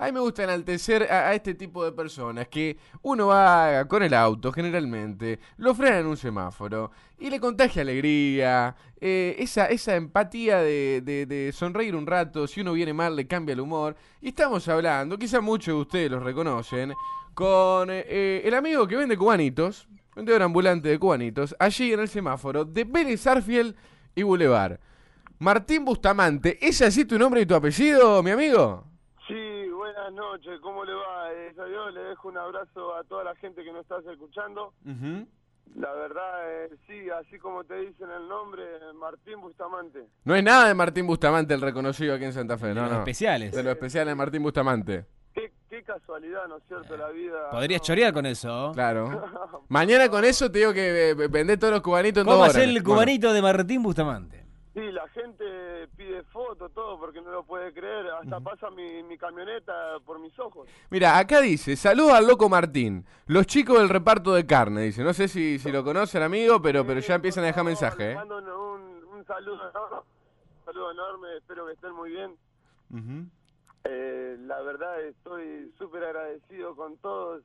A 0.00 0.06
mí 0.06 0.12
me 0.12 0.20
gusta 0.20 0.44
enaltecer 0.44 1.10
a, 1.10 1.34
este 1.34 1.54
tipo 1.54 1.84
de 1.84 1.90
personas 1.90 2.46
que 2.46 2.78
uno 3.02 3.26
va 3.26 3.84
con 3.88 4.04
el 4.04 4.14
auto 4.14 4.52
generalmente, 4.52 5.40
lo 5.56 5.74
frena 5.74 5.98
en 5.98 6.06
un 6.06 6.16
semáforo 6.16 6.92
y 7.18 7.28
le 7.28 7.40
contagia 7.40 7.82
alegría, 7.82 8.76
eh, 9.00 9.34
esa, 9.40 9.66
esa 9.66 9.96
empatía 9.96 10.58
de 10.58 11.50
sonreír 11.52 11.96
un 11.96 12.06
rato, 12.06 12.46
si 12.46 12.60
uno 12.60 12.74
viene 12.74 12.92
mal 12.92 13.16
le 13.16 13.26
cambia 13.26 13.54
el 13.54 13.60
humor. 13.60 13.96
Y 14.20 14.28
estamos 14.28 14.68
hablando, 14.68 15.18
quizá 15.18 15.40
muchos 15.40 15.74
de 15.74 15.80
ustedes 15.80 16.10
los 16.12 16.22
reconocen, 16.22 16.94
con 17.38 17.88
eh, 17.90 18.42
el 18.44 18.54
amigo 18.54 18.86
que 18.86 18.96
vende 18.96 19.16
cubanitos, 19.16 19.88
vendedor 20.14 20.42
ambulante 20.42 20.88
de 20.88 20.98
cubanitos, 20.98 21.54
allí 21.58 21.92
en 21.92 22.00
el 22.00 22.08
semáforo 22.08 22.64
de 22.64 22.84
Vélez 22.84 23.26
Arfiel 23.26 23.76
y 24.14 24.22
Boulevard. 24.22 24.78
Martín 25.38 25.84
Bustamante, 25.84 26.58
¿es 26.60 26.82
así 26.82 27.04
tu 27.04 27.16
nombre 27.16 27.40
y 27.40 27.46
tu 27.46 27.54
apellido, 27.54 28.22
mi 28.24 28.32
amigo? 28.32 28.84
Buenas 30.08 30.24
noches, 30.24 30.58
¿cómo 30.62 30.86
le 30.86 30.94
va? 30.94 31.30
Eh, 31.34 31.52
yo 31.54 31.90
le 31.90 32.00
dejo 32.00 32.28
un 32.28 32.38
abrazo 32.38 32.94
a 32.96 33.04
toda 33.04 33.24
la 33.24 33.34
gente 33.36 33.62
que 33.62 33.70
nos 33.70 33.82
estás 33.82 34.02
escuchando. 34.06 34.72
La 35.76 35.92
verdad, 35.92 36.64
eh, 36.64 36.70
sí, 36.86 37.10
así 37.10 37.38
como 37.38 37.62
te 37.64 37.74
dicen 37.80 38.08
el 38.10 38.26
nombre, 38.26 38.62
Martín 38.94 39.38
Bustamante. 39.42 40.06
No 40.24 40.34
es 40.34 40.42
nada 40.42 40.66
de 40.68 40.74
Martín 40.74 41.06
Bustamante 41.06 41.52
el 41.52 41.60
reconocido 41.60 42.14
aquí 42.14 42.24
en 42.24 42.32
Santa 42.32 42.56
Fe, 42.56 42.72
no, 42.72 42.82
Los 42.84 42.92
no. 42.92 42.98
especiales. 43.00 43.52
De 43.52 43.62
lo 43.62 43.70
especial 43.70 44.06
de 44.06 44.14
Martín 44.14 44.42
Bustamante. 44.42 45.04
Qué, 45.34 45.52
qué 45.68 45.82
casualidad, 45.82 46.48
¿no 46.48 46.56
es 46.56 46.62
cierto? 46.68 46.96
La 46.96 47.10
vida. 47.10 47.50
Podrías 47.50 47.82
¿no? 47.82 47.84
chorear 47.84 48.14
con 48.14 48.24
eso. 48.24 48.70
Claro. 48.72 49.10
Mañana 49.68 50.08
con 50.08 50.24
eso 50.24 50.50
te 50.50 50.60
digo 50.60 50.72
que 50.72 51.10
eh, 51.10 51.14
vendé 51.28 51.58
todos 51.58 51.74
los 51.74 51.82
cubanitos 51.82 52.22
en 52.22 52.28
¿Cómo 52.28 52.44
horas. 52.44 52.56
el 52.56 52.72
Bueno, 52.80 52.84
cubanito 52.94 53.30
de 53.34 53.42
Martín 53.42 53.82
Bustamante? 53.82 54.47
Sí, 54.78 54.92
la 54.92 55.08
gente 55.08 55.88
pide 55.96 56.22
fotos, 56.22 56.70
todo, 56.72 57.00
porque 57.00 57.20
no 57.20 57.32
lo 57.32 57.42
puede 57.42 57.72
creer. 57.72 58.06
Hasta 58.10 58.38
pasa 58.38 58.70
mi, 58.70 59.02
mi 59.02 59.18
camioneta 59.18 59.98
por 60.06 60.20
mis 60.20 60.38
ojos. 60.38 60.68
Mira, 60.90 61.18
acá 61.18 61.40
dice, 61.40 61.74
saluda 61.74 62.18
al 62.18 62.28
loco 62.28 62.48
Martín. 62.48 63.04
Los 63.26 63.46
chicos 63.46 63.80
del 63.80 63.88
reparto 63.88 64.32
de 64.34 64.46
carne, 64.46 64.82
dice. 64.82 65.02
No 65.02 65.12
sé 65.12 65.26
si, 65.26 65.58
si 65.58 65.72
lo 65.72 65.82
conocen, 65.82 66.22
amigo, 66.22 66.62
pero, 66.62 66.86
pero 66.86 67.00
ya 67.00 67.16
empiezan 67.16 67.42
a 67.42 67.48
dejar 67.48 67.64
favor, 67.64 67.70
mensaje, 67.72 68.12
¿eh? 68.12 68.14
mando 68.14 68.38
un, 68.38 69.04
un, 69.18 69.26
saludo 69.26 69.68
enorme, 69.68 69.96
un 69.98 70.64
saludo 70.64 70.92
enorme, 70.92 71.36
espero 71.38 71.66
que 71.66 71.72
estén 71.72 71.92
muy 71.94 72.10
bien. 72.10 72.36
Eh, 73.82 74.36
la 74.42 74.62
verdad 74.62 75.02
estoy 75.02 75.72
súper 75.76 76.04
agradecido 76.04 76.76
con 76.76 76.96
todos. 76.98 77.42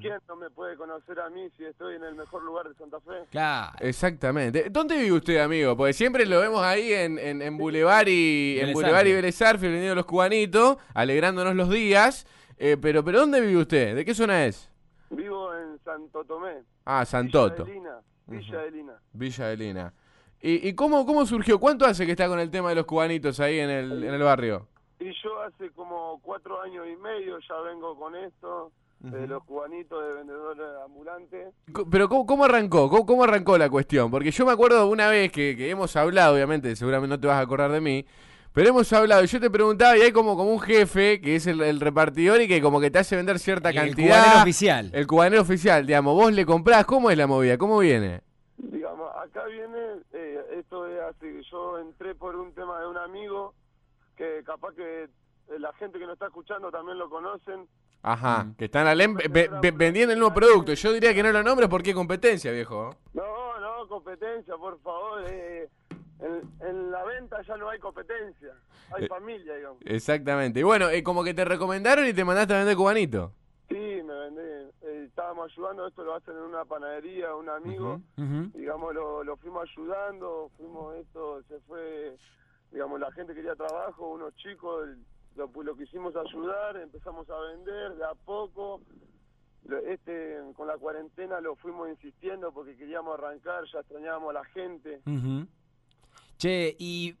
¿Quién 0.00 0.18
no 0.28 0.36
me 0.36 0.50
puede 0.50 0.76
conocer 0.76 1.18
a 1.20 1.30
mí 1.30 1.48
si 1.56 1.64
estoy 1.64 1.96
en 1.96 2.04
el 2.04 2.14
mejor 2.14 2.42
lugar 2.42 2.68
de 2.68 2.74
Santa 2.74 3.00
Fe? 3.00 3.24
Claro. 3.30 3.72
Exactamente. 3.80 4.68
¿Dónde 4.70 4.96
vive 4.96 5.12
usted, 5.12 5.38
amigo? 5.38 5.76
Porque 5.76 5.92
siempre 5.92 6.26
lo 6.26 6.40
vemos 6.40 6.62
ahí 6.62 6.92
en, 6.92 7.18
en, 7.18 7.42
en 7.42 7.56
Boulevard 7.58 8.06
y 8.08 8.58
en 8.60 8.72
Boulevard 8.72 9.06
y 9.06 9.12
Arfiel, 9.12 9.72
vendiendo 9.72 9.94
los 9.94 10.06
cubanitos, 10.06 10.76
alegrándonos 10.94 11.54
los 11.56 11.70
días. 11.70 12.26
Eh, 12.58 12.76
pero, 12.80 13.02
pero 13.04 13.20
¿dónde 13.20 13.40
vive 13.40 13.60
usted? 13.60 13.96
¿De 13.96 14.04
qué 14.04 14.14
zona 14.14 14.44
es? 14.44 14.70
Vivo 15.10 15.54
en 15.56 15.78
Santo 15.84 16.24
Tomé. 16.24 16.62
Ah, 16.84 17.04
Santoto. 17.04 17.64
Villa 17.64 17.74
de 17.74 17.80
Lina. 17.80 18.00
Villa 18.26 18.58
de 18.58 18.70
Lina. 18.70 18.92
Villa 19.12 19.46
de 19.46 19.56
Lina. 19.56 19.94
¿Y, 20.40 20.68
y 20.68 20.74
cómo, 20.74 21.04
cómo 21.06 21.26
surgió? 21.26 21.58
¿Cuánto 21.58 21.84
hace 21.84 22.04
que 22.06 22.12
está 22.12 22.28
con 22.28 22.38
el 22.40 22.50
tema 22.50 22.68
de 22.70 22.76
los 22.76 22.86
cubanitos 22.86 23.40
ahí 23.40 23.58
en 23.58 23.70
el, 23.70 24.04
en 24.04 24.14
el 24.14 24.22
barrio? 24.22 24.68
Y 25.00 25.12
yo 25.22 25.40
hace 25.42 25.70
como 25.70 26.20
cuatro 26.22 26.60
años 26.62 26.86
y 26.92 26.96
medio 26.96 27.38
ya 27.40 27.60
vengo 27.60 27.96
con 27.96 28.14
esto, 28.14 28.70
de 29.02 29.26
los 29.26 29.42
cubanitos 29.44 30.00
de 30.06 30.14
vendedores 30.14 30.66
ambulantes. 30.84 31.54
Pero 31.90 32.08
¿cómo, 32.08 32.24
cómo 32.26 32.44
arrancó? 32.44 32.88
¿Cómo, 32.88 33.04
cómo 33.04 33.24
arrancó 33.24 33.58
la 33.58 33.68
cuestión? 33.68 34.10
Porque 34.10 34.30
yo 34.30 34.46
me 34.46 34.52
acuerdo 34.52 34.88
una 34.88 35.08
vez 35.08 35.32
que, 35.32 35.56
que 35.56 35.70
hemos 35.70 35.96
hablado, 35.96 36.34
obviamente, 36.34 36.76
seguramente 36.76 37.16
no 37.16 37.20
te 37.20 37.26
vas 37.26 37.36
a 37.36 37.40
acordar 37.40 37.72
de 37.72 37.80
mí, 37.80 38.06
pero 38.52 38.68
hemos 38.68 38.92
hablado 38.92 39.24
y 39.24 39.26
yo 39.26 39.40
te 39.40 39.50
preguntaba 39.50 39.96
y 39.96 40.02
hay 40.02 40.12
como, 40.12 40.36
como 40.36 40.52
un 40.52 40.60
jefe 40.60 41.20
que 41.20 41.34
es 41.36 41.46
el, 41.46 41.60
el 41.62 41.80
repartidor 41.80 42.40
y 42.42 42.48
que 42.48 42.60
como 42.62 42.80
que 42.80 42.90
te 42.90 42.98
hace 43.00 43.16
vender 43.16 43.38
cierta 43.38 43.70
El 43.70 43.74
cantidad. 43.76 44.18
cubanero 44.20 44.42
oficial. 44.42 44.90
El 44.92 45.06
cubanero 45.06 45.42
oficial, 45.42 45.86
digamos, 45.86 46.14
vos 46.14 46.32
le 46.32 46.46
comprás, 46.46 46.84
¿cómo 46.84 47.10
es 47.10 47.18
la 47.18 47.26
movida? 47.26 47.58
¿Cómo 47.58 47.78
viene? 47.78 48.20
Digamos, 48.58 49.10
acá 49.16 49.44
viene, 49.46 49.78
eh, 50.12 50.40
esto 50.58 50.86
es 50.86 51.00
así, 51.00 51.40
yo 51.50 51.78
entré 51.80 52.14
por 52.14 52.36
un 52.36 52.52
tema 52.52 52.78
de 52.80 52.86
un 52.86 52.98
amigo, 52.98 53.54
que 54.16 54.42
capaz 54.44 54.74
que 54.74 55.04
eh, 55.04 55.08
la 55.58 55.72
gente 55.72 55.98
que 55.98 56.04
nos 56.04 56.12
está 56.12 56.26
escuchando 56.26 56.70
también 56.70 56.98
lo 56.98 57.08
conocen. 57.10 57.66
Ajá, 58.02 58.44
Mm. 58.44 58.54
que 58.56 58.64
están 58.64 58.86
al 58.88 59.00
em- 59.00 59.14
ve- 59.14 59.48
ve- 59.60 59.70
vendiendo 59.70 60.12
el 60.12 60.18
nuevo 60.18 60.34
producto. 60.34 60.72
Yo 60.74 60.92
diría 60.92 61.14
que 61.14 61.22
no 61.22 61.30
lo 61.32 61.42
nombres 61.42 61.68
porque 61.68 61.94
competencia, 61.94 62.50
viejo. 62.50 62.90
No, 63.14 63.60
no, 63.60 63.86
competencia, 63.88 64.56
por 64.56 64.80
favor. 64.80 65.22
eh, 65.28 65.68
en, 66.20 66.40
en 66.68 66.90
la 66.90 67.04
venta 67.04 67.40
ya 67.42 67.56
no 67.56 67.68
hay 67.68 67.78
competencia, 67.80 68.54
hay 68.96 69.04
Eh, 69.04 69.08
familia, 69.08 69.54
digamos. 69.56 69.78
Exactamente. 69.84 70.60
Y 70.60 70.62
bueno, 70.62 70.88
eh, 70.88 71.02
como 71.02 71.22
que 71.24 71.34
te 71.34 71.44
recomendaron 71.44 72.06
y 72.06 72.12
te 72.12 72.24
mandaste 72.24 72.54
a 72.54 72.58
vender 72.58 72.76
cubanito. 72.76 73.32
Sí, 73.68 73.74
me 73.74 74.14
vendí. 74.14 74.40
eh, 74.84 75.04
estábamos 75.08 75.50
ayudando, 75.52 75.86
esto 75.88 76.02
lo 76.04 76.14
hacen 76.14 76.34
en 76.36 76.42
una 76.42 76.64
panadería, 76.64 77.34
un 77.34 77.48
amigo. 77.48 78.00
Digamos, 78.16 78.94
lo, 78.94 79.22
lo 79.24 79.36
fuimos 79.36 79.68
ayudando, 79.70 80.50
fuimos 80.56 80.96
esto, 80.96 81.40
se 81.48 81.58
fue, 81.60 82.16
digamos, 82.72 82.98
la 83.00 83.10
gente 83.12 83.32
quería 83.34 83.54
trabajo, 83.54 84.08
unos 84.10 84.34
chicos, 84.36 84.88
lo, 85.36 85.50
lo 85.62 85.76
quisimos 85.76 86.14
ayudar, 86.16 86.76
empezamos 86.76 87.28
a 87.30 87.38
vender 87.40 87.94
de 87.96 88.04
a 88.04 88.14
poco. 88.14 88.80
Este, 89.88 90.38
con 90.56 90.66
la 90.66 90.76
cuarentena 90.76 91.40
lo 91.40 91.54
fuimos 91.54 91.88
insistiendo 91.88 92.50
porque 92.52 92.76
queríamos 92.76 93.16
arrancar, 93.16 93.62
ya 93.72 93.78
extrañábamos 93.78 94.30
a 94.30 94.32
la 94.32 94.44
gente. 94.46 95.00
Che, 96.36 96.74
y 96.78 97.14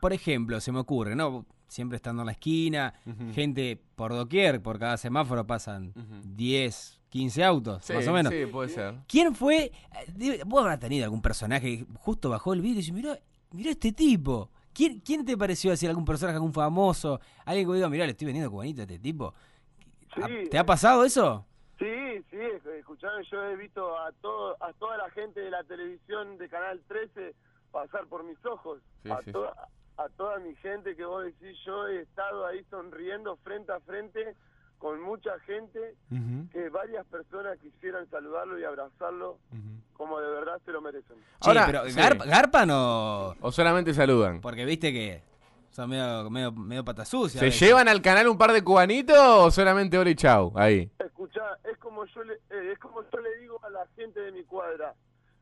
por 0.00 0.12
ejemplo, 0.12 0.60
se 0.60 0.72
me 0.72 0.80
ocurre, 0.80 1.16
¿no? 1.16 1.46
Siempre 1.68 1.96
estando 1.96 2.22
en 2.22 2.26
la 2.26 2.32
esquina, 2.32 2.94
gente 3.32 3.80
por 3.96 4.12
doquier, 4.12 4.62
por 4.62 4.78
cada 4.78 4.96
semáforo 4.98 5.46
pasan 5.46 5.92
10, 6.24 7.00
15 7.08 7.42
autos, 7.44 7.84
Sí, 7.84 7.94
más 7.94 8.06
o 8.06 8.12
menos. 8.12 8.32
sí, 8.32 8.44
puede 8.46 8.68
ser. 8.68 8.94
¿Quién 9.08 9.34
fue? 9.34 9.72
eh, 10.20 10.42
Vos 10.46 10.60
habrás 10.60 10.78
tenido 10.78 11.04
algún 11.04 11.22
personaje 11.22 11.78
que 11.78 11.86
justo 11.94 12.28
bajó 12.30 12.52
el 12.52 12.60
vídeo 12.60 12.74
y 12.74 12.76
dice, 12.82 12.92
mirá, 12.92 13.18
mirá 13.52 13.70
este 13.70 13.90
tipo. 13.92 14.50
¿Quién, 14.76 15.00
¿Quién 15.00 15.24
te 15.24 15.36
pareció 15.38 15.72
así? 15.72 15.86
¿Algún 15.86 16.04
personaje, 16.04 16.36
algún 16.36 16.52
famoso? 16.52 17.18
Alguien 17.46 17.66
que 17.66 17.74
diga, 17.74 17.88
mirá, 17.88 18.04
le 18.04 18.10
estoy 18.12 18.26
vendiendo 18.26 18.50
cubanito 18.50 18.80
a 18.80 18.84
este 18.84 18.98
tipo. 18.98 19.32
Sí, 20.14 20.20
¿A- 20.22 20.50
¿Te 20.50 20.58
ha 20.58 20.64
pasado 20.66 21.04
eso? 21.04 21.46
Sí, 21.78 21.86
sí, 22.30 22.36
escuchame, 22.78 23.22
yo 23.30 23.42
he 23.44 23.56
visto 23.56 23.98
a 23.98 24.12
todo, 24.20 24.56
a 24.62 24.72
toda 24.74 24.96
la 24.98 25.10
gente 25.10 25.40
de 25.40 25.50
la 25.50 25.62
televisión 25.64 26.36
de 26.38 26.48
Canal 26.48 26.80
13 26.88 27.34
pasar 27.72 28.06
por 28.06 28.22
mis 28.24 28.42
ojos. 28.44 28.80
Sí, 29.02 29.10
a, 29.10 29.22
sí, 29.22 29.32
toda, 29.32 29.68
a 29.98 30.08
toda 30.10 30.38
mi 30.40 30.54
gente 30.56 30.94
que 30.96 31.04
vos 31.04 31.24
decís, 31.24 31.56
yo 31.64 31.86
he 31.88 32.02
estado 32.02 32.46
ahí 32.46 32.62
sonriendo 32.70 33.36
frente 33.38 33.72
a 33.72 33.80
frente 33.80 34.34
con 34.78 35.00
mucha 35.02 35.38
gente 35.40 35.94
que 36.52 36.68
varias 36.68 37.06
personas 37.06 37.58
quisieran 37.60 38.08
saludarlo 38.10 38.58
y 38.58 38.64
abrazarlo 38.64 39.38
como 39.96 40.20
de 40.20 40.28
verdad 40.30 40.60
se 40.64 40.72
lo 40.72 40.80
merecen. 40.80 41.16
Che, 41.40 41.48
Ahora, 41.48 41.66
pero 41.66 41.84
sí. 41.88 41.98
¿garp- 41.98 42.24
¿garpan 42.26 42.70
o...? 42.70 43.34
O 43.40 43.52
solamente 43.52 43.92
saludan. 43.94 44.40
Porque 44.40 44.64
viste 44.64 44.92
que 44.92 45.22
son 45.70 45.90
medio, 45.90 46.30
medio, 46.30 46.52
medio 46.52 46.84
pata 46.84 47.04
sucia. 47.04 47.38
a 47.38 47.40
¿Se 47.40 47.46
veces. 47.46 47.60
llevan 47.60 47.88
al 47.88 48.00
canal 48.02 48.28
un 48.28 48.38
par 48.38 48.52
de 48.52 48.62
cubanitos 48.64 49.16
o 49.18 49.50
solamente 49.50 49.98
hora 49.98 50.10
y 50.10 50.14
chau? 50.14 50.52
Ahí. 50.56 50.90
Escuchá, 50.98 51.58
es 51.64 51.76
como 51.78 52.04
yo 52.06 52.24
le, 52.24 52.34
eh, 52.34 52.72
es 52.72 52.78
como 52.78 53.02
yo 53.02 53.18
le 53.20 53.36
digo 53.40 53.60
a 53.64 53.70
la 53.70 53.86
gente 53.96 54.20
de 54.20 54.32
mi 54.32 54.42
cuadra. 54.44 54.94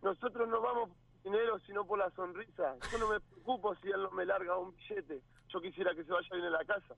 Nosotros 0.02 0.48
no 0.48 0.60
vamos 0.60 0.88
por 0.90 1.22
dinero 1.32 1.58
sino 1.66 1.84
por 1.86 1.98
la 1.98 2.10
sonrisa. 2.10 2.74
Yo 2.92 2.98
no 2.98 3.08
me 3.08 3.20
preocupo 3.20 3.74
si 3.76 3.88
él 3.88 4.02
no 4.02 4.10
me 4.10 4.24
larga 4.26 4.56
un 4.58 4.74
billete. 4.76 5.20
Yo 5.48 5.60
quisiera 5.60 5.94
que 5.94 6.04
se 6.04 6.12
vaya 6.12 6.28
bien 6.32 6.44
a 6.46 6.50
la 6.50 6.64
casa. 6.64 6.94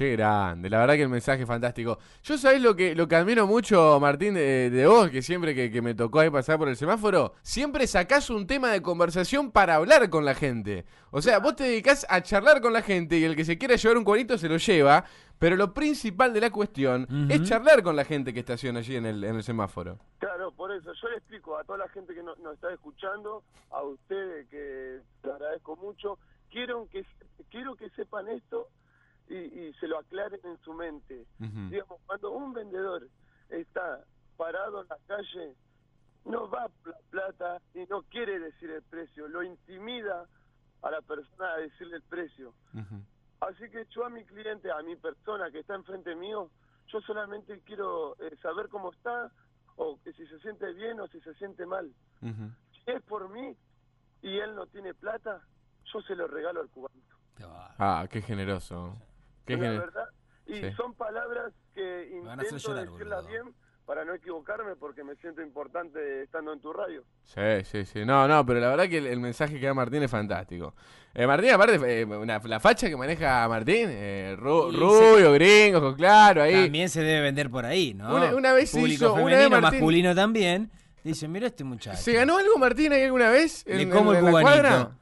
Qué 0.00 0.12
grande, 0.12 0.70
la 0.70 0.78
verdad 0.78 0.94
que 0.94 1.02
el 1.02 1.10
mensaje 1.10 1.42
es 1.42 1.46
fantástico. 1.46 1.98
Yo 2.22 2.38
sabés 2.38 2.62
lo 2.62 2.74
que, 2.74 2.94
lo 2.94 3.06
que 3.06 3.16
admiro 3.16 3.46
mucho, 3.46 3.98
Martín, 4.00 4.32
de, 4.32 4.70
de 4.70 4.86
vos, 4.86 5.10
que 5.10 5.20
siempre 5.20 5.54
que, 5.54 5.70
que 5.70 5.82
me 5.82 5.94
tocó 5.94 6.20
ahí 6.20 6.30
pasar 6.30 6.56
por 6.56 6.70
el 6.70 6.76
semáforo, 6.76 7.34
siempre 7.42 7.86
sacás 7.86 8.30
un 8.30 8.46
tema 8.46 8.70
de 8.72 8.80
conversación 8.80 9.50
para 9.50 9.74
hablar 9.74 10.08
con 10.08 10.24
la 10.24 10.34
gente. 10.34 10.86
O 11.10 11.20
sea, 11.20 11.38
vos 11.38 11.54
te 11.54 11.64
dedicás 11.64 12.06
a 12.08 12.22
charlar 12.22 12.62
con 12.62 12.72
la 12.72 12.80
gente 12.80 13.18
y 13.18 13.24
el 13.24 13.36
que 13.36 13.44
se 13.44 13.58
quiera 13.58 13.76
llevar 13.76 13.98
un 13.98 14.04
cuadrito 14.04 14.38
se 14.38 14.48
lo 14.48 14.56
lleva, 14.56 15.04
pero 15.38 15.54
lo 15.56 15.74
principal 15.74 16.32
de 16.32 16.40
la 16.40 16.50
cuestión 16.50 17.06
es 17.28 17.42
charlar 17.42 17.82
con 17.82 17.94
la 17.94 18.06
gente 18.06 18.32
que 18.32 18.40
estaciona 18.40 18.78
allí 18.78 18.96
en 18.96 19.04
el, 19.04 19.22
en 19.22 19.36
el 19.36 19.42
semáforo. 19.42 19.98
Claro, 20.18 20.50
por 20.52 20.72
eso 20.72 20.94
yo 20.94 21.08
le 21.10 21.16
explico 21.18 21.58
a 21.58 21.64
toda 21.64 21.76
la 21.76 21.88
gente 21.90 22.14
que 22.14 22.22
no- 22.22 22.36
nos 22.36 22.54
está 22.54 22.72
escuchando, 22.72 23.42
a 23.70 23.82
ustedes 23.82 24.48
que 24.48 25.00
le 25.24 25.30
agradezco 25.30 25.76
mucho, 25.76 26.18
quiero 26.50 26.88
que 26.90 27.04
quiero 27.50 27.74
que 27.76 27.90
sepan 27.90 28.28
esto 28.28 28.66
y, 29.30 29.36
y 29.36 29.72
se 29.74 29.86
lo 29.86 29.98
aclaren 29.98 30.40
en 30.44 30.58
su 30.58 30.74
mente. 30.74 31.24
Digamos, 31.70 32.00
cuando 32.06 32.32
un 32.32 32.52
vendedor 32.52 33.06
está 33.48 34.04
parado 34.36 34.82
en 34.82 34.88
la 34.88 34.98
calle, 35.06 35.54
no 36.24 36.50
va 36.50 36.68
la 36.84 36.98
plata 37.10 37.62
y 37.74 37.84
no 37.88 38.02
quiere 38.02 38.38
decir 38.38 38.70
el 38.70 38.82
precio, 38.82 39.28
lo 39.28 39.42
intimida 39.42 40.26
a 40.82 40.90
la 40.90 41.00
persona 41.02 41.52
a 41.52 41.56
decirle 41.58 41.96
el 41.96 42.02
precio. 42.02 42.52
Así 43.40 43.70
que 43.70 43.86
yo 43.90 44.04
a 44.04 44.10
mi 44.10 44.24
cliente, 44.24 44.70
a 44.70 44.82
mi 44.82 44.96
persona 44.96 45.50
que 45.50 45.60
está 45.60 45.74
enfrente 45.74 46.14
mío, 46.14 46.50
yo 46.88 47.00
solamente 47.02 47.60
quiero 47.64 48.16
eh, 48.20 48.36
saber 48.42 48.68
cómo 48.68 48.92
está 48.92 49.30
o 49.76 49.98
que 50.02 50.12
si 50.12 50.26
se 50.26 50.38
siente 50.40 50.72
bien 50.74 51.00
o 51.00 51.06
si 51.08 51.20
se 51.20 51.32
siente 51.34 51.64
mal. 51.64 51.90
Si 52.72 52.90
es 52.90 53.02
por 53.02 53.28
mí 53.30 53.56
y 54.22 54.38
él 54.38 54.54
no 54.54 54.66
tiene 54.66 54.92
plata, 54.92 55.40
yo 55.92 56.02
se 56.02 56.14
lo 56.16 56.26
regalo 56.26 56.60
al 56.60 56.68
cubanito. 56.68 57.16
Ah, 57.78 58.06
qué 58.10 58.20
generoso. 58.20 58.94
Qué 59.46 59.54
Es 59.54 59.60
la 59.60 59.70
verdad. 59.70 60.04
Y 60.46 60.54
Sí. 60.54 60.72
son 60.76 60.94
palabras 60.94 61.52
que 61.74 62.10
intento 62.12 62.56
llorar, 62.56 62.86
decirlas 62.90 63.22
boludo. 63.24 63.28
bien 63.44 63.54
para 63.86 64.04
no 64.04 64.14
equivocarme 64.14 64.76
porque 64.76 65.02
me 65.02 65.16
siento 65.16 65.42
importante 65.42 66.22
estando 66.22 66.52
en 66.52 66.60
tu 66.60 66.72
radio. 66.72 67.02
Sí, 67.24 67.40
sí, 67.64 67.84
sí. 67.84 68.04
No, 68.04 68.28
no, 68.28 68.44
pero 68.46 68.60
la 68.60 68.68
verdad 68.68 68.88
que 68.88 68.98
el, 68.98 69.06
el 69.06 69.18
mensaje 69.20 69.58
que 69.58 69.66
da 69.66 69.74
Martín 69.74 70.02
es 70.02 70.10
fantástico. 70.10 70.74
Eh, 71.12 71.26
Martín, 71.26 71.50
aparte, 71.50 72.00
eh, 72.00 72.04
una- 72.04 72.38
la 72.38 72.60
facha 72.60 72.88
que 72.88 72.96
maneja 72.96 73.48
Martín, 73.48 73.88
eh, 73.90 74.36
ru- 74.38 74.72
rubio, 74.72 75.32
gringo, 75.32 75.78
ojos 75.78 75.96
claro, 75.96 76.42
ahí. 76.42 76.64
También 76.64 76.88
se 76.88 77.02
debe 77.02 77.20
vender 77.22 77.50
por 77.50 77.64
ahí, 77.64 77.94
¿no? 77.94 78.14
Una- 78.14 78.34
una 78.36 78.52
vez 78.52 78.70
Público 78.70 79.06
hizo- 79.06 79.12
una 79.14 79.22
femenino, 79.24 79.40
vez 79.50 79.50
Martín- 79.62 79.80
masculino 79.80 80.14
también. 80.14 80.70
Dicen, 81.02 81.32
mira 81.32 81.46
este 81.48 81.64
muchacho. 81.64 81.96
¿Se 81.96 82.12
ganó 82.12 82.36
algo 82.38 82.58
Martín 82.58 82.92
ahí 82.92 83.02
alguna 83.04 83.30
vez? 83.30 83.64
Le 83.66 83.82
en, 83.82 83.90
como 83.90 84.12
en- 84.12 84.18
el 84.18 84.24
en 84.26 84.30
cubanito. 84.30 84.92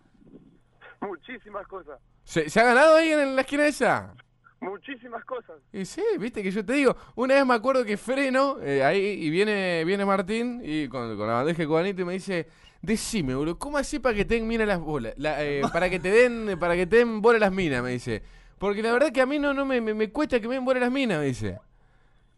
Muchísimas 1.01 1.67
cosas, 1.67 1.99
¿Se, 2.25 2.49
se 2.51 2.61
ha 2.61 2.65
ganado 2.65 2.97
ahí 2.97 3.11
en, 3.13 3.37
la 3.37 3.43
esquina 3.43 3.67
esa? 3.67 4.15
Muchísimas 4.61 5.25
cosas. 5.25 5.57
Y 5.73 5.85
sí, 5.85 6.03
viste 6.19 6.43
que 6.43 6.51
yo 6.51 6.65
te 6.65 6.73
digo, 6.75 6.97
una 7.15 7.35
vez 7.35 7.47
me 7.47 7.55
acuerdo 7.55 7.85
que 7.85 7.97
freno 7.97 8.59
eh, 8.63 8.83
ahí 8.83 8.99
y 8.99 9.31
viene 9.31 9.85
viene 9.85 10.05
Martín 10.05 10.61
y 10.65 10.89
con, 10.89 11.17
con 11.17 11.27
la 11.27 11.35
bandeja 11.35 11.59
de 11.59 11.67
cubanito 11.67 12.03
y 12.03 12.05
me 12.05 12.13
dice, 12.15 12.49
decime, 12.83 13.35
boludo, 13.35 13.59
¿cómo 13.59 13.79
así 13.79 13.99
para 13.99 14.15
que 14.15 14.25
te 14.25 14.35
den 14.35 14.47
mina 14.47 14.67
las 14.67 14.81
bolas? 14.81 15.15
La, 15.17 15.43
eh, 15.45 15.63
para 15.73 15.89
que 15.91 15.99
te 16.01 16.11
den, 16.11 16.59
para 16.59 16.75
que 16.75 16.87
te 16.87 16.97
den 16.97 17.21
bola 17.21 17.39
las 17.39 17.53
minas, 17.53 17.83
me 17.83 17.91
dice. 17.91 18.23
Porque 18.59 18.83
la 18.83 18.93
verdad 18.93 19.13
que 19.13 19.21
a 19.21 19.27
mí 19.27 19.39
no, 19.39 19.55
no 19.55 19.65
me, 19.65 19.81
me, 19.81 19.95
me 19.95 20.11
cuesta 20.11 20.41
que 20.41 20.49
me 20.49 20.55
den 20.55 20.65
bola 20.65 20.81
las 20.81 20.91
minas, 20.91 21.21
me 21.21 21.27
dice. 21.27 21.59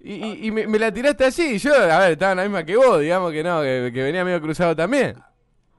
Y, 0.03 0.15
y, 0.15 0.47
y 0.47 0.51
me, 0.51 0.67
me 0.67 0.79
la 0.79 0.93
tiraste 0.93 1.25
así, 1.27 1.57
y 1.57 1.59
yo, 1.59 1.75
a 1.75 1.99
ver, 1.99 2.13
estaba 2.13 2.33
en 2.33 2.39
la 2.39 2.45
misma 2.45 2.65
que 2.65 2.77
vos, 2.77 3.01
digamos 3.01 3.33
que 3.33 3.43
no, 3.43 3.61
que, 3.61 3.91
que 3.93 4.03
venía 4.03 4.25
medio 4.25 4.41
cruzado 4.41 4.75
también. 4.75 5.17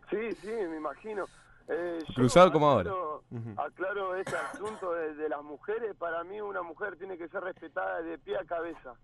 Sí, 0.09 0.17
sí, 0.41 0.49
me 0.69 0.77
imagino. 0.77 1.25
Eh, 1.67 1.99
yo 2.07 2.13
Cruzado 2.13 2.51
como 2.51 2.71
aclaro- 2.79 3.21
Aclaro 3.57 4.15
este 4.15 4.35
asunto 4.35 4.91
de, 4.93 5.15
de 5.15 5.29
las 5.29 5.41
mujeres. 5.43 5.95
Para 5.95 6.23
mí 6.23 6.41
una 6.41 6.61
mujer 6.61 6.97
tiene 6.97 7.17
que 7.17 7.27
ser 7.29 7.43
respetada 7.43 8.01
de 8.01 8.17
pie 8.17 8.37
a 8.37 8.45
cabeza. 8.45 8.95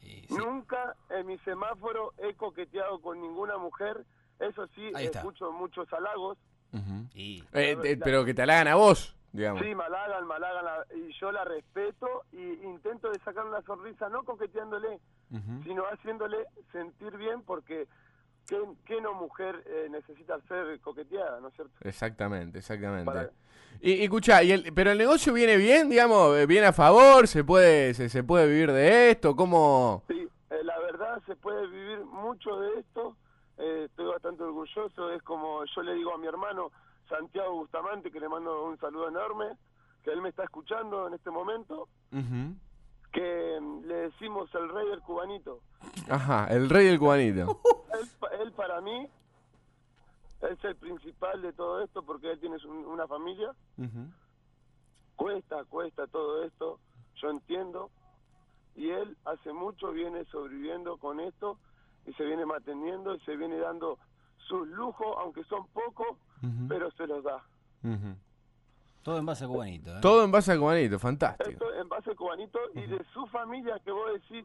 Sí. 0.00 0.26
Nunca 0.30 0.94
en 1.10 1.26
mi 1.26 1.38
semáforo 1.38 2.12
he 2.18 2.34
coqueteado 2.34 3.00
con 3.00 3.20
ninguna 3.20 3.56
mujer. 3.58 4.04
Eso 4.38 4.66
sí, 4.74 4.90
escucho 5.16 5.52
muchos 5.52 5.90
halagos. 5.92 6.36
Y- 7.14 7.42
Eh, 7.52 7.98
pero 8.02 8.24
que 8.24 8.34
te 8.34 8.42
halagan 8.42 8.68
a 8.68 8.74
vos, 8.74 9.16
digamos. 9.32 9.62
Sí, 9.62 9.74
me 9.74 9.84
halagan, 9.84 10.26
me 10.28 10.34
halagan, 10.34 10.64
la- 10.64 10.86
y 10.94 11.10
yo 11.18 11.32
la 11.32 11.44
respeto 11.44 12.24
y 12.32 12.42
intento 12.64 13.10
de 13.10 13.18
sacar 13.20 13.46
una 13.46 13.62
sonrisa, 13.62 14.08
no 14.10 14.24
coqueteándole, 14.24 15.00
sino 15.64 15.84
haciéndole 15.84 16.44
sentir 16.72 17.16
bien 17.16 17.42
porque 17.42 17.86
¿qué, 18.46 18.58
qué 18.84 19.00
no 19.00 19.14
mujer 19.14 19.62
eh, 19.66 19.88
necesita 19.90 20.38
ser 20.48 20.80
coqueteada, 20.80 21.40
no 21.40 21.48
es 21.48 21.54
cierto? 21.54 21.72
Exactamente, 21.82 22.58
exactamente. 22.58 23.04
Para- 23.04 23.30
Y, 23.80 23.92
y 23.92 24.04
escuchá, 24.04 24.42
¿y 24.42 24.52
el, 24.52 24.72
pero 24.74 24.90
el 24.92 24.98
negocio 24.98 25.32
viene 25.32 25.56
bien, 25.56 25.88
digamos, 25.90 26.36
eh, 26.36 26.46
viene 26.46 26.66
a 26.66 26.72
favor, 26.72 27.26
se 27.28 27.44
puede, 27.44 27.92
se, 27.94 28.08
se 28.08 28.24
puede 28.24 28.46
vivir 28.46 28.72
de 28.72 29.10
esto, 29.10 29.36
¿cómo? 29.36 30.02
Sí, 30.08 30.26
eh, 30.50 30.64
la 30.64 30.78
verdad 30.80 31.20
se 31.26 31.36
puede 31.36 31.66
vivir 31.66 32.04
mucho 32.06 32.58
de 32.60 32.80
esto, 32.80 33.16
eh, 33.58 33.84
estoy 33.88 34.06
bastante 34.06 34.42
orgulloso, 34.42 35.12
es 35.12 35.22
como 35.22 35.62
yo 35.74 35.82
le 35.82 35.94
digo 35.94 36.14
a 36.14 36.18
mi 36.18 36.26
hermano 36.26 36.70
Santiago 37.08 37.52
Bustamante, 37.54 38.10
que 38.10 38.18
le 38.20 38.28
mando 38.28 38.64
un 38.64 38.78
saludo 38.78 39.08
enorme, 39.08 39.46
que 40.02 40.10
él 40.10 40.22
me 40.22 40.28
está 40.30 40.44
escuchando 40.44 41.06
en 41.08 41.14
este 41.14 41.30
momento, 41.30 41.88
que 43.12 43.58
mm, 43.60 43.84
le 43.86 43.94
decimos 43.94 44.48
el 44.54 44.68
rey 44.68 44.88
del 44.88 45.00
cubanito. 45.00 45.60
Ajá, 46.10 46.46
el 46.48 46.68
rey 46.68 46.86
del 46.86 46.98
cubanito. 46.98 47.60
él, 48.00 48.40
él 48.40 48.52
para 48.52 48.80
mí 48.80 49.08
es 50.42 50.64
el 50.64 50.76
principal 50.76 51.40
de 51.42 51.52
todo 51.52 51.82
esto 51.82 52.02
porque 52.02 52.30
él 52.32 52.40
tiene 52.40 52.58
su- 52.58 52.70
una 52.70 53.06
familia. 53.06 53.52
Cuesta, 55.16 55.64
cuesta 55.64 56.06
todo 56.08 56.44
esto, 56.44 56.78
yo 57.22 57.30
entiendo. 57.30 57.90
Y 58.74 58.90
él 58.90 59.16
hace 59.24 59.52
mucho 59.52 59.90
viene 59.92 60.24
sobreviviendo 60.26 60.98
con 60.98 61.20
esto 61.20 61.58
y 62.06 62.12
se 62.12 62.24
viene 62.24 62.44
manteniendo 62.44 63.14
y 63.14 63.20
se 63.20 63.34
viene 63.36 63.56
dando 63.58 63.98
sus 64.46 64.68
lujos, 64.68 65.16
aunque 65.18 65.42
son 65.44 65.66
pocos, 65.68 66.18
pero 66.68 66.90
se 66.92 67.06
los 67.06 67.24
da. 67.24 67.42
Todo 69.06 69.18
en 69.18 69.24
base 69.26 69.44
a 69.44 69.46
cubanito. 69.46 69.96
¿eh? 69.96 70.00
Todo 70.02 70.24
en 70.24 70.32
base 70.32 70.50
al 70.50 70.58
cubanito, 70.58 70.98
fantástico. 70.98 71.48
Esto 71.50 71.74
en 71.80 71.88
base 71.88 72.10
a 72.10 72.14
cubanito 72.16 72.58
y 72.74 72.80
de 72.86 73.00
su 73.14 73.24
familia 73.28 73.78
que 73.84 73.92
vos 73.92 74.10
decís, 74.14 74.44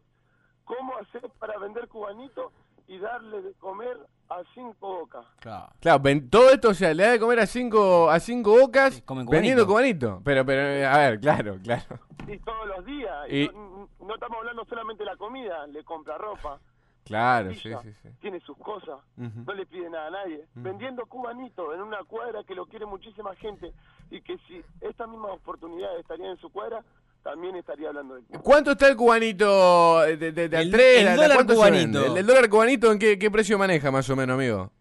¿cómo 0.65 0.95
hacer 0.99 1.27
para 1.39 1.57
vender 1.57 1.87
cubanito 1.87 2.51
y 2.87 2.99
darle 2.99 3.41
de 3.41 3.53
comer 3.53 3.97
a 4.29 4.43
cinco 4.53 4.99
bocas? 4.99 5.25
Claro. 5.39 5.69
Claro, 5.79 5.99
ven- 5.99 6.29
todo 6.29 6.51
esto, 6.51 6.69
o 6.69 6.73
sea, 6.75 6.93
le 6.93 7.01
da 7.03 7.11
de 7.13 7.19
comer 7.19 7.39
a 7.39 7.47
cinco, 7.47 8.07
a 8.11 8.19
cinco 8.19 8.51
bocas 8.51 8.93
Sí, 8.93 9.01
comen 9.01 9.25
vendiendo 9.25 9.65
cubanito. 9.65 10.21
Pero, 10.23 10.45
pero, 10.45 10.87
a 10.87 10.97
ver, 10.99 11.19
claro, 11.19 11.57
claro. 11.63 11.97
Y 12.27 12.37
todos 12.37 12.67
los 12.67 12.85
días. 12.85 13.15
Y- 13.29 13.45
Y 13.45 13.47
no, 13.49 13.89
no 13.99 14.13
estamos 14.13 14.37
hablando 14.37 14.63
solamente 14.65 15.03
de 15.03 15.09
la 15.09 15.17
comida, 15.17 15.65
le 15.65 15.83
compra 15.83 16.19
ropa, 16.19 16.59
Claro, 17.03 17.51
sí, 17.53 17.59
sí, 17.81 17.93
sí. 18.03 18.09
tiene 18.21 18.39
sus 18.41 18.57
cosas, 18.57 18.99
no 19.17 19.53
le 19.53 19.65
pide 19.65 19.89
nada 19.89 20.07
a 20.07 20.11
nadie. 20.11 20.45
Vendiendo 20.55 21.05
cubanito 21.07 21.73
en 21.73 21.81
una 21.81 22.03
cuadra 22.03 22.43
que 22.43 22.55
lo 22.55 22.65
quiere 22.67 22.85
muchísima 22.85 23.35
gente 23.35 23.73
y 24.09 24.21
que 24.21 24.37
si 24.47 24.61
esta 24.81 25.07
misma 25.07 25.29
oportunidad 25.33 25.97
estaría 25.99 26.29
en 26.29 26.37
su 26.37 26.49
cuadra, 26.51 26.83
también 27.23 27.55
estaría 27.55 27.89
hablando 27.89 28.15
de. 28.15 28.23
¿Cuánto 28.41 28.71
está 28.71 28.87
el 28.87 28.95
cubanito 28.95 30.01
de, 30.01 30.17
de, 30.17 30.31
de 30.49 30.61
El- 30.61 31.15
dólar 31.15 31.45
cubanito. 31.45 32.05
¿El, 32.05 32.17
el 32.17 32.25
dólar 32.25 32.49
cubanito 32.49 32.91
en 32.91 32.99
qué, 32.99 33.17
qué 33.19 33.29
precio 33.31 33.57
maneja 33.57 33.91
más 33.91 34.09
o 34.09 34.15
menos, 34.15 34.35
amigo? 34.35 34.71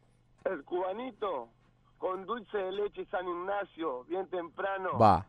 El 0.45 0.63
cubanito 0.65 1.49
con 1.99 2.25
dulce 2.27 2.57
de 2.57 2.73
leche 2.73 3.05
San 3.11 3.27
Ignacio, 3.29 4.05
bien 4.05 4.27
temprano, 4.29 4.97
Va. 4.99 5.27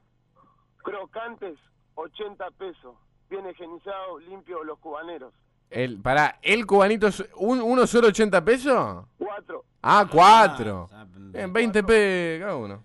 crocantes, 0.84 1.58
80 1.96 2.50
pesos. 2.52 2.96
Bien 3.30 3.48
higienizado, 3.50 4.20
limpio 4.20 4.64
los 4.64 4.78
cubaneros. 4.80 5.34
El, 5.72 6.00
pará, 6.00 6.38
¿el 6.42 6.66
cubanito 6.66 7.08
es 7.08 7.24
un, 7.38 7.62
uno 7.62 7.88
solo 7.88 8.10
80 8.10 8.44
pesos? 8.44 9.06
Cuatro, 9.18 9.66
Ah, 9.82 10.06
cuatro. 10.12 10.90
Ah, 10.92 11.06
Bien, 11.16 11.52
20 11.52 11.84
p 11.84 12.38
cada 12.42 12.56
uno. 12.58 12.84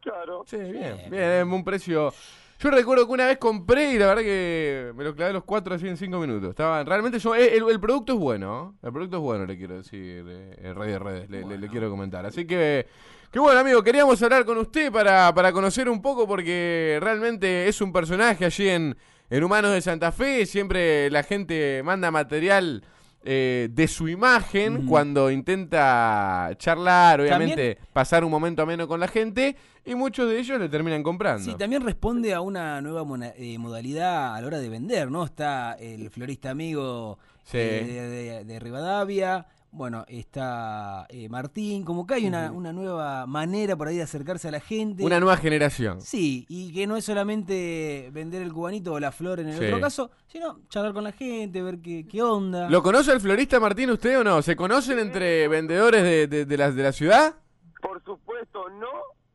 claro. 0.00 0.44
Sí, 0.46 0.56
bien, 0.56 0.72
Bien. 0.72 1.10
bien, 1.10 1.22
es 1.22 1.44
un 1.44 1.64
precio. 1.64 2.12
Yo 2.60 2.70
recuerdo 2.70 3.06
que 3.06 3.12
una 3.12 3.26
vez 3.26 3.38
compré 3.38 3.92
y 3.94 3.98
la 3.98 4.06
verdad 4.08 4.22
que 4.22 4.92
me 4.94 5.02
lo 5.02 5.14
clavé 5.16 5.32
los 5.32 5.44
cuatro 5.44 5.74
así 5.74 5.88
en 5.88 5.96
cinco 5.96 6.18
minutos. 6.18 6.50
Estaban, 6.50 6.86
realmente 6.86 7.18
son- 7.18 7.36
eh, 7.38 7.56
el, 7.56 7.68
el 7.68 7.80
producto 7.80 8.12
es 8.12 8.18
bueno, 8.18 8.74
¿eh? 8.82 8.86
el 8.86 8.92
producto 8.92 9.16
es 9.16 9.22
bueno, 9.22 9.46
le 9.46 9.56
quiero 9.56 9.76
decir, 9.78 10.24
eh, 10.28 10.56
de 10.62 10.98
Redes, 10.98 11.28
le, 11.30 11.44
le- 11.44 11.58
le 11.58 11.68
quiero 11.68 11.90
comentar. 11.90 12.24
Así 12.26 12.46
que, 12.46 12.86
que 13.32 13.38
bueno, 13.38 13.58
amigo, 13.60 13.82
queríamos 13.82 14.22
hablar 14.22 14.44
con 14.44 14.58
usted 14.58 14.92
para, 14.92 15.34
para 15.34 15.52
conocer 15.52 15.88
un 15.88 16.00
poco 16.02 16.26
porque 16.28 16.98
realmente 17.02 17.66
es 17.66 17.80
un 17.80 17.92
personaje 17.92 18.44
allí 18.44 18.68
en, 18.68 18.96
en 19.30 19.44
Humanos 19.44 19.72
de 19.72 19.80
Santa 19.80 20.12
Fe. 20.12 20.44
Siempre 20.46 21.10
la 21.10 21.22
gente 21.22 21.82
manda 21.84 22.10
material 22.10 22.82
eh, 23.22 23.68
de 23.70 23.86
su 23.88 24.08
imagen 24.08 24.86
cuando 24.86 25.30
intenta 25.30 26.50
charlar, 26.56 27.20
obviamente 27.20 27.74
También- 27.74 27.88
pasar 27.92 28.24
un 28.24 28.30
momento 28.30 28.62
ameno 28.62 28.88
con 28.88 28.98
la 29.00 29.08
gente 29.08 29.56
y 29.84 29.94
muchos 29.94 30.28
de 30.28 30.38
ellos 30.38 30.58
le 30.58 30.68
terminan 30.68 31.02
comprando. 31.02 31.44
Sí, 31.44 31.54
también 31.58 31.82
responde 31.82 32.32
a 32.34 32.40
una 32.40 32.80
nueva 32.80 33.04
mona- 33.04 33.32
eh, 33.36 33.58
modalidad 33.58 34.34
a 34.34 34.40
la 34.40 34.46
hora 34.46 34.58
de 34.58 34.68
vender, 34.68 35.10
¿no? 35.10 35.24
Está 35.24 35.74
el 35.74 36.10
florista 36.10 36.50
amigo 36.50 37.18
Sí. 37.44 37.58
eh, 37.58 37.84
de, 37.84 38.08
de- 38.08 38.44
de 38.44 38.58
Rivadavia, 38.58 39.46
bueno, 39.72 40.04
está 40.08 41.06
eh, 41.08 41.28
Martín, 41.28 41.84
como 41.84 42.06
que 42.06 42.14
hay 42.14 42.26
una, 42.26 42.50
una 42.50 42.72
nueva 42.72 43.26
manera 43.26 43.76
por 43.76 43.88
ahí 43.88 43.96
de 43.96 44.02
acercarse 44.02 44.48
a 44.48 44.50
la 44.50 44.60
gente. 44.60 45.04
Una 45.04 45.20
nueva 45.20 45.36
generación. 45.36 46.00
Sí, 46.00 46.44
y 46.48 46.72
que 46.72 46.86
no 46.86 46.96
es 46.96 47.04
solamente 47.04 48.10
vender 48.12 48.42
el 48.42 48.52
cubanito 48.52 48.92
o 48.94 49.00
la 49.00 49.12
flor 49.12 49.40
en 49.40 49.48
el 49.48 49.58
Sí. 49.58 49.64
otro 49.66 49.80
caso, 49.80 50.10
sino 50.26 50.60
charlar 50.68 50.92
con 50.92 51.04
la 51.04 51.12
gente, 51.12 51.62
ver 51.62 51.78
qué, 51.80 52.06
qué 52.08 52.22
onda. 52.22 52.68
¿Lo 52.68 52.82
conoce 52.82 53.12
el 53.12 53.20
florista 53.20 53.60
Martín 53.60 53.90
usted 53.90 54.18
o 54.20 54.24
no? 54.24 54.42
¿Se 54.42 54.56
conocen 54.56 54.98
entre 54.98 55.46
vendedores 55.48 56.02
de, 56.02 56.26
de, 56.26 56.44
de 56.46 56.56
la, 56.56 56.70
de 56.72 56.82
la 56.82 56.92
ciudad? 56.92 57.36
Por 57.80 58.02
supuesto, 58.04 58.68
no, 58.70 58.88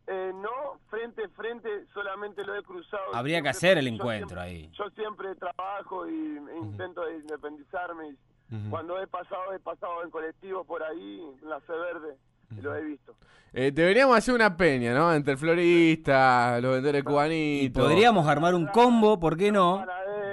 eh, 0.07 0.31
no, 0.35 0.79
frente 0.89 1.23
a 1.23 1.29
frente, 1.29 1.69
solamente 1.93 2.43
lo 2.43 2.55
he 2.55 2.61
cruzado. 2.63 3.03
Habría 3.13 3.41
que 3.41 3.49
hacer 3.49 3.77
el 3.77 3.87
encuentro 3.87 4.41
siempre- 4.41 4.65
ahí. 4.65 4.71
Yo 4.77 4.83
siempre 4.95 5.33
trabajo 5.35 6.07
y 6.07 6.11
e 6.37 6.57
intento 6.61 7.01
de 7.05 7.17
independizarme. 7.19 8.09
y 8.09 8.17
Cuando 8.69 9.01
he 9.01 9.07
pasado, 9.07 9.53
he 9.53 9.59
pasado 9.59 10.03
en 10.03 10.09
colectivo 10.11 10.63
por 10.63 10.81
ahí, 10.83 11.21
en 11.41 11.49
la 11.49 11.59
C 11.61 11.73
Verde, 11.73 12.15
y 12.57 12.61
lo 12.61 12.75
he 12.75 12.83
visto. 12.83 13.15
Eh, 13.53 13.71
deberíamos 13.73 14.17
hacer 14.17 14.33
una 14.35 14.55
peña, 14.55 14.93
¿no? 14.93 15.13
Entre 15.13 15.33
el 15.33 15.39
florista, 15.39 16.59
los 16.61 16.73
vendedores 16.73 17.01
Y 17.01 17.03
cubanitos. 17.05 17.83
podríamos 17.83 18.27
armar 18.27 18.53
un 18.53 18.67
combo, 18.67 19.19
¿por 19.19 19.37
qué 19.37 19.51
no? 19.51 19.85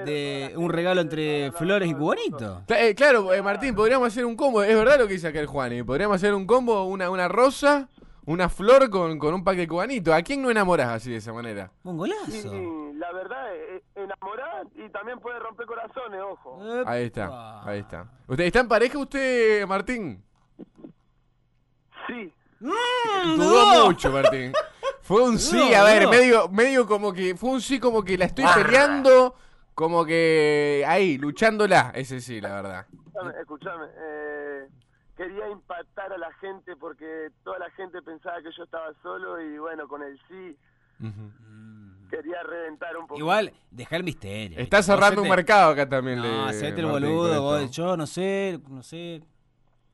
De 0.05 0.53
un 0.57 0.71
regalo 0.71 1.01
entre 1.01 1.53
flores 1.53 1.89
y 1.89 1.93
todo 1.95 2.13
el 2.13 2.19
mundo. 2.31 2.37
cubanito. 2.39 2.63
Cla- 2.67 2.81
eh, 2.83 2.95
claro, 2.95 3.33
eh, 3.33 3.41
Martín, 3.43 3.75
podríamos 3.75 4.09
hacer 4.09 4.25
un 4.25 4.35
combo. 4.37 4.63
Es 4.63 4.75
verdad 4.77 4.99
lo 4.99 5.07
que 5.07 5.15
dice 5.15 5.29
acá 5.29 5.39
el 5.39 5.47
Juani. 5.47 5.83
Podríamos 5.85 6.17
hacer 6.17 6.35
un 6.35 6.45
combo, 6.47 6.85
una, 6.85 7.09
una 7.11 7.29
rosa, 7.29 7.89
una 8.27 8.49
flor 8.49 8.91
con, 8.91 9.19
con 9.21 9.33
un 9.35 9.45
pack 9.45 9.57
de 9.57 9.69
cubanito. 9.69 10.13
¿A 10.13 10.23
quién 10.23 10.43
no 10.43 10.51
enamorás 10.51 10.89
así 10.89 11.13
de 11.13 11.19
esa 11.19 11.33
manera? 11.33 11.71
Un 11.85 11.97
golazo. 11.99 12.57
Y 12.57 12.95
la 12.95 13.13
verdad, 13.13 13.55
eh, 13.55 13.83
enamorar 13.92 13.92
y 14.85 14.91
también 14.91 15.19
puede 15.21 15.39
romper 15.39 15.67
corazones, 15.67 16.21
ojo. 16.23 16.61
Ahí 16.87 17.05
está, 17.05 17.63
ahí 17.65 17.81
está. 17.81 18.07
¿Usted 18.27 18.45
está 18.45 18.61
en 18.61 18.69
pareja 18.69 18.99
usted, 18.99 19.67
Martín? 19.67 20.23
Sí, 22.07 22.33
Dudó 22.61 23.87
mucho, 23.87 24.11
Martín. 24.13 24.53
Fue 25.03 25.23
un 25.23 25.39
sí, 25.39 25.57
No, 25.57 25.77
a 25.77 25.85
ver, 25.85 26.05
no. 26.05 26.11
medio, 26.11 26.49
medio 26.49 26.87
como 26.87 27.13
que, 27.13 27.35
fue 27.35 27.51
un 27.51 27.61
sí 27.61 27.81
como 27.81 28.05
que 28.05 28.17
la 28.17 28.27
estoy 28.27 28.45
peleando, 28.55 29.35
como 29.75 30.05
que 30.05 30.85
ahí, 30.87 31.19
luchándola, 31.19 31.91
ese 31.95 32.21
sí, 32.21 32.41
la 32.41 32.55
verdad. 32.55 32.87
Escuchame, 32.89 33.41
escuchame, 33.41 33.87
eh, 33.97 34.69
quería 35.17 35.49
impactar 35.51 36.13
a 36.13 36.19
la 36.19 36.33
gente 36.35 36.77
porque 36.77 37.31
toda 37.43 37.59
la 37.59 37.71
gente 37.73 38.01
pensaba 38.03 38.41
que 38.43 38.53
yo 38.57 38.63
estaba 38.63 38.93
solo 39.03 39.41
y 39.41 39.59
bueno, 39.59 39.89
con 39.89 40.03
el 40.03 40.19
sí 40.29 40.57
quería 42.17 42.43
reventar 42.43 42.97
un 42.97 43.07
poco. 43.07 43.19
Igual, 43.19 43.53
deja 43.71 43.97
el 43.97 44.05
misterio. 44.05 44.59
Está 44.59 44.83
cerrando 44.83 45.23
un 45.23 45.29
mercado 45.29 45.73
acá 45.73 45.89
también. 45.89 46.19
No, 46.19 46.45
hacete 46.47 46.81
el 46.81 46.87
boludo, 46.87 47.41
vos, 47.43 47.71
yo 47.71 47.97
no 47.97 48.07
sé, 48.07 48.61
no 48.69 48.83
sé. 48.83 49.23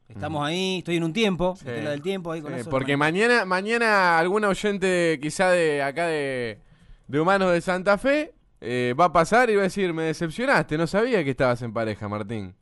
Estamos 0.09 0.47
ahí, 0.47 0.79
estoy 0.79 0.97
en 0.97 1.05
un 1.05 1.13
tiempo, 1.13 1.55
Sí. 1.57 1.67
metela 1.67 1.91
del 1.91 2.01
tiempo 2.03 2.33
ahí 2.33 2.41
con 2.41 2.53
Sí, 2.55 2.61
eso. 2.61 2.71
porque 2.71 2.97
mañana, 2.97 3.45
mañana 3.45 4.19
alguna 4.19 4.49
oyente 4.49 5.19
quizá 5.21 5.51
de 5.51 5.83
acá 5.83 6.07
de, 6.07 6.59
de 7.07 7.21
Humanos 7.21 7.53
de 7.53 7.61
Santa 7.61 7.99
Fe 7.99 8.33
eh, 8.63 8.95
va 8.99 9.07
a 9.07 9.13
pasar 9.13 9.51
y 9.51 9.55
va 9.57 9.61
a 9.61 9.65
decir, 9.65 9.93
me 9.93 10.05
decepcionaste, 10.05 10.79
no 10.79 10.87
sabía 10.87 11.23
que 11.23 11.31
estabas 11.31 11.61
en 11.63 11.73
pareja, 11.75 12.09
Martín. 12.09 12.55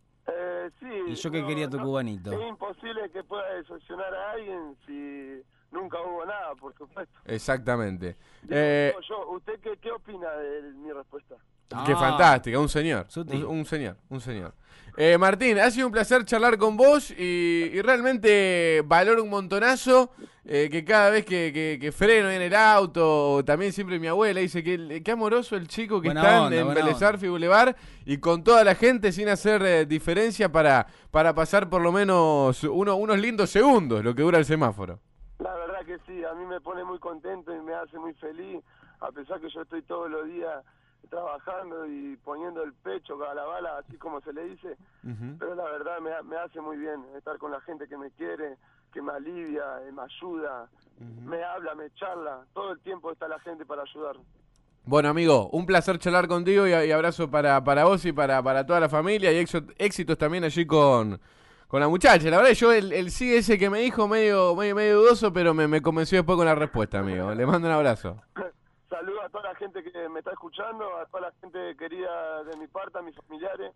Sí, 1.06 1.12
Y 1.12 1.14
yo 1.14 1.30
que 1.30 1.46
quería 1.46 1.70
tu 1.70 1.78
cubanito. 1.78 2.32
Es 2.32 2.48
imposible 2.48 3.08
que 3.10 3.22
pueda 3.22 3.48
decepcionar 3.54 4.12
a 4.12 4.32
alguien 4.32 4.76
si 4.86 5.42
nunca 5.70 6.00
hubo 6.00 6.25
nada, 6.25 6.54
por 6.56 6.75
supuesto. 6.76 7.14
Exactamente. 7.25 8.16
Eh, 8.48 8.92
yo, 9.08 9.30
¿usted 9.30 9.60
qué, 9.60 9.76
qué 9.78 9.92
opina 9.92 10.30
de 10.32 10.72
mi 10.72 10.92
respuesta? 10.92 11.36
Qué 11.68 11.92
Ah, 11.92 11.96
fantástica, 11.96 12.58
un 12.61 12.68
señor. 12.68 13.06
Un, 13.16 13.44
un 13.44 13.64
señor, 13.66 13.96
un 14.08 14.20
señor. 14.20 14.54
Eh, 14.96 15.18
Martín, 15.18 15.58
ha 15.58 15.70
sido 15.70 15.87
un 15.88 15.92
placer 15.92 16.25
charlar 16.25 16.56
con 16.56 16.76
vos 16.76 17.11
y, 17.11 17.70
y 17.75 17.82
realmente 17.82 18.82
valoro 18.87 19.23
un 19.23 19.28
montonazo 19.28 20.11
eh, 20.46 20.68
que 20.70 20.85
cada 20.85 21.11
vez 21.11 21.25
que, 21.26 21.50
que- 21.52 21.76
que 21.78 21.92
freno 21.92 22.30
en 22.30 22.40
el 22.40 22.54
auto, 22.54 23.42
también 23.44 23.73
siempre 23.75 23.99
mi 23.99 24.06
abuela 24.06 24.40
dice 24.40 24.62
que 24.62 25.02
qué 25.04 25.11
amoroso 25.11 25.54
el 25.56 25.66
chico 25.68 26.00
que 26.00 26.08
Buena 26.08 26.20
está 26.23 26.37
en- 26.37 26.42
onda, 26.44 26.56
en 26.56 26.64
buena 26.66 26.80
Vélez 26.80 26.94
onda. 26.94 27.08
Arfi 27.08 27.28
Boulevard 27.28 27.75
y 28.06 28.18
con 28.18 28.42
toda 28.44 28.64
la 28.64 28.75
gente 28.75 29.12
sin 29.12 29.28
hacer 29.28 29.61
eh, 29.62 29.85
diferencia 29.87 30.50
para, 30.50 30.87
para 31.11 31.35
pasar 31.35 31.68
por 31.68 31.82
lo 31.82 31.90
menos 31.92 32.62
uno- 32.64 32.94
unos 32.96 33.18
lindos 33.18 33.50
segundos, 33.50 34.02
lo 34.04 34.14
que 34.14 34.23
dura 34.23 34.38
el 34.38 34.44
semáforo. 34.46 35.00
La 35.40 35.52
verdad 35.54 35.85
que 35.85 35.99
sí, 36.06 36.25
a 36.25 36.32
mí 36.35 36.46
me 36.46 36.61
pone 36.62 36.85
muy 36.85 36.99
contento 37.00 37.54
y 37.54 37.61
me 37.61 37.75
hace 37.75 37.99
muy 37.99 38.14
feliz, 38.14 38.62
a 39.00 39.11
pesar 39.12 39.40
que 39.40 39.50
yo 39.50 39.61
estoy 39.61 39.82
todos 39.82 40.08
los 40.11 40.26
días 40.26 40.64
trabajando 41.08 41.86
y 41.86 42.16
poniendo 42.25 42.62
el 42.62 42.72
pecho 42.75 43.18
cada 43.18 43.34
la 43.34 43.44
bala, 43.44 43.78
así 43.78 43.96
como 43.96 44.20
se 44.20 44.32
le 44.32 44.44
dice, 44.44 44.76
pero 45.38 45.54
la 45.54 45.64
verdad 45.64 45.98
me, 46.00 46.10
me 46.28 46.36
hace 46.36 46.60
muy 46.60 46.76
bien 46.76 47.04
estar 47.16 47.38
con 47.38 47.50
la 47.50 47.60
gente 47.62 47.86
que 47.88 47.96
me 47.96 48.10
quiere, 48.12 48.56
que 48.92 49.00
me 49.02 49.12
alivia, 49.12 49.64
eh, 49.86 49.92
me 49.92 50.02
ayuda, 50.02 50.68
me 51.25 51.42
habla, 51.44 51.75
me 51.75 51.90
charla, 51.94 52.44
todo 52.54 52.72
el 52.72 52.80
tiempo 52.80 53.12
está 53.12 53.28
la 53.28 53.38
gente 53.40 53.64
para 53.66 53.82
ayudar. 53.82 54.16
Bueno, 54.84 55.08
amigo, 55.08 55.48
un 55.50 55.66
placer 55.66 55.98
charlar 55.98 56.28
contigo 56.28 56.66
y, 56.66 56.70
y 56.70 56.92
abrazo 56.92 57.28
para, 57.30 57.62
para 57.64 57.84
vos 57.84 58.04
y 58.04 58.12
para, 58.12 58.42
para 58.42 58.64
toda 58.64 58.78
la 58.80 58.88
familia 58.88 59.32
y 59.32 59.36
éxito- 59.44 59.72
éxitos 59.78 60.16
también 60.16 60.44
allí 60.44 60.64
con, 60.64 61.20
con 61.66 61.80
la 61.80 61.88
muchacha. 61.88 62.30
La 62.30 62.36
verdad, 62.36 62.52
yo 62.52 62.72
el, 62.72 62.92
el 62.92 63.10
sí 63.10 63.34
ese 63.34 63.58
que 63.58 63.68
me 63.68 63.80
dijo 63.80 64.06
medio, 64.06 64.54
medio, 64.54 64.76
medio 64.76 65.00
dudoso, 65.00 65.32
pero 65.32 65.52
me, 65.54 65.66
me 65.66 65.82
convenció 65.82 66.18
después 66.18 66.36
con 66.36 66.46
la 66.46 66.54
respuesta, 66.54 67.00
amigo. 67.00 67.34
Le 67.34 67.44
mando 67.46 67.66
un 67.66 67.75
abrazo. 67.75 68.22
Saludos 68.88 69.21
a 69.25 69.28
toda 69.31 69.52
la 69.52 69.55
gente 69.57 69.83
que 69.83 70.09
me 70.09 70.21
está 70.21 70.31
escuchando, 70.33 70.85
a 70.97 71.07
toda 71.07 71.23
la 71.28 71.33
gente 71.40 71.59
querida 71.76 72.45
de 72.45 72.57
mi 72.57 72.66
parte, 72.69 72.99
a 72.99 73.02
mis 73.02 73.16
familiares. 73.16 73.73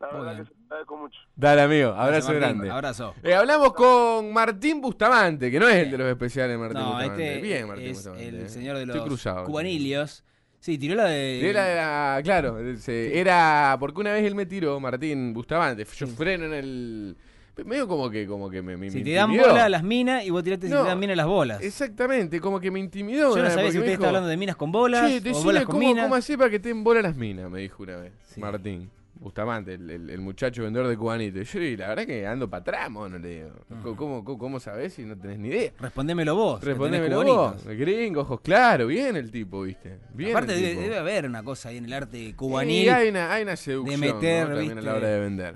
La 0.00 0.08
Muy 0.12 0.16
verdad 0.20 0.32
bien. 0.34 0.44
que 0.44 0.52
se 0.52 0.58
lo 0.60 0.64
agradezco 0.66 0.96
mucho. 0.96 1.18
Dale, 1.36 1.60
amigo, 1.62 1.88
abrazo 1.90 2.26
Martín, 2.28 2.40
grande. 2.40 2.70
Abrazo. 2.70 3.14
Eh, 3.22 3.34
hablamos 3.34 3.72
con 3.74 4.32
Martín 4.32 4.80
Bustamante, 4.80 5.50
que 5.50 5.58
no 5.60 5.68
es 5.68 5.74
el 5.76 5.90
de 5.90 5.98
los 5.98 6.08
especiales 6.08 6.58
Martín 6.58 6.78
No, 6.80 6.92
Bustamante. 6.92 7.28
este 7.36 7.42
Bien, 7.42 7.66
Martín 7.68 7.86
es 7.86 7.92
Bustamante. 7.96 8.28
el 8.28 8.34
eh. 8.42 8.48
señor 8.48 8.76
de 8.78 8.86
los 8.86 9.00
cruzado. 9.04 9.44
cubanilios. 9.44 10.24
Sí, 10.60 10.76
tiró 10.78 10.96
la 10.96 11.04
de... 11.04 11.38
Sí, 11.40 11.46
Era, 11.48 11.68
era- 11.70 12.22
claro, 12.24 12.58
se- 12.78 13.18
era 13.18 13.76
porque 13.78 14.00
una 14.00 14.12
vez 14.12 14.24
él 14.24 14.34
me 14.34 14.46
tiró, 14.46 14.78
Martín 14.80 15.32
Bustamante, 15.32 15.84
yo 15.84 16.06
freno 16.08 16.46
en 16.46 16.54
el... 16.54 17.16
Medio 17.64 17.88
como 17.88 18.08
que, 18.10 18.26
como 18.26 18.48
que 18.50 18.62
me, 18.62 18.76
me 18.76 18.90
Si 18.90 18.98
me 18.98 19.04
te 19.04 19.12
dan 19.12 19.30
intimidó. 19.30 19.50
bola 19.52 19.68
las 19.68 19.82
minas 19.82 20.24
y 20.24 20.30
vos 20.30 20.42
tiraste 20.44 20.66
si 20.68 20.72
No, 20.72 20.82
te 20.82 20.88
dan 20.88 20.98
minas 20.98 21.16
las 21.16 21.26
bolas. 21.26 21.62
Exactamente, 21.62 22.40
como 22.40 22.60
que 22.60 22.70
me 22.70 22.78
intimidó. 22.80 23.30
Yo 23.30 23.36
no 23.36 23.42
vez, 23.42 23.52
sabía 23.52 23.64
porque 23.66 23.72
si 23.72 23.78
me 23.78 23.80
usted 23.82 23.90
dijo, 23.92 24.02
está 24.02 24.06
hablando 24.08 24.28
de 24.28 24.36
minas 24.36 24.56
con 24.56 24.72
bolas 24.72 25.00
Che, 25.10 25.16
o 25.16 25.20
decime 25.20 25.44
bolas 25.44 25.64
con 25.64 25.74
cómo, 25.76 25.88
minas. 25.88 26.08
cómo 26.08 26.38
para 26.38 26.50
que 26.50 26.58
te 26.60 26.68
den 26.68 26.84
bola 26.84 27.02
las 27.02 27.16
minas, 27.16 27.50
me 27.50 27.60
dijo 27.60 27.82
una 27.82 27.96
vez. 27.96 28.12
Sí. 28.32 28.40
Martín 28.40 28.90
Bustamante, 29.20 29.74
el, 29.74 29.90
el- 29.90 30.10
el 30.10 30.20
muchacho 30.20 30.62
vendedor 30.62 30.86
de 30.86 30.96
cubanito. 30.96 31.40
Y 31.40 31.44
yo, 31.44 31.60
y 31.60 31.76
la 31.76 31.88
verdad 31.88 32.06
que 32.06 32.24
ando 32.24 32.48
para 32.48 32.60
atrás, 32.60 32.88
mono, 32.88 33.18
le 33.18 33.28
digo. 33.28 33.50
¿Cómo, 33.82 33.96
cómo, 33.96 34.24
cómo, 34.24 34.38
cómo 34.38 34.60
sabés 34.60 34.92
si 34.94 35.02
no 35.04 35.18
tenés 35.18 35.40
ni 35.40 35.48
idea? 35.48 35.72
Respondémelo 35.80 36.36
vos. 36.36 36.60
que 36.60 36.66
tenés 36.66 36.78
Respondémelo 36.78 37.16
cubanitos. 37.24 37.64
vos. 37.64 37.76
Gringo, 37.76 38.20
ojos 38.20 38.40
claros, 38.42 38.86
bien 38.86 39.16
el 39.16 39.32
tipo, 39.32 39.62
viste. 39.62 39.98
Bien 40.14 40.30
Aparte 40.30 40.52
el 40.54 40.60
debe, 40.60 40.70
tipo. 40.70 40.82
debe 40.82 40.98
haber 40.98 41.26
una 41.26 41.42
cosa 41.42 41.70
ahí 41.70 41.78
en 41.78 41.86
el 41.86 41.92
arte 41.94 42.16
Y 42.16 42.32
cubanil. 42.34 42.90
hay 42.90 43.08
una, 43.08 43.32
hay 43.32 43.42
una 43.42 43.56
seducción 43.56 43.98
meter, 44.00 44.48
¿no? 44.50 44.54
también 44.54 44.70
a 44.70 44.74
viste. 44.76 44.86
la 44.88 44.94
hora 44.96 45.08
de 45.08 45.18
vender. 45.20 45.54